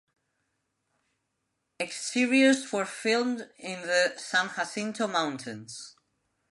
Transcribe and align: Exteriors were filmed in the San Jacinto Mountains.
Exteriors 1.79 2.73
were 2.73 2.85
filmed 2.87 3.51
in 3.59 3.81
the 3.83 4.15
San 4.17 4.49
Jacinto 4.55 5.05
Mountains. 5.05 5.95